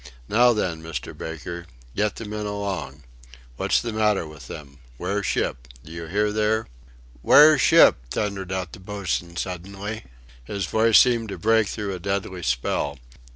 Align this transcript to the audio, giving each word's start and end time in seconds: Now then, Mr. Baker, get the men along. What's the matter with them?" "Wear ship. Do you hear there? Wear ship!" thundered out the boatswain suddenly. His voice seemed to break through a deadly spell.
Now 0.27 0.51
then, 0.51 0.81
Mr. 0.81 1.15
Baker, 1.15 1.67
get 1.95 2.15
the 2.15 2.25
men 2.25 2.47
along. 2.47 3.03
What's 3.57 3.79
the 3.83 3.93
matter 3.93 4.25
with 4.25 4.47
them?" 4.47 4.79
"Wear 4.97 5.21
ship. 5.21 5.67
Do 5.85 5.91
you 5.91 6.07
hear 6.07 6.31
there? 6.31 6.65
Wear 7.21 7.55
ship!" 7.59 7.97
thundered 8.09 8.51
out 8.51 8.73
the 8.73 8.79
boatswain 8.79 9.35
suddenly. 9.35 10.05
His 10.43 10.65
voice 10.65 10.97
seemed 10.97 11.29
to 11.29 11.37
break 11.37 11.67
through 11.67 11.93
a 11.93 11.99
deadly 11.99 12.41
spell. 12.41 12.97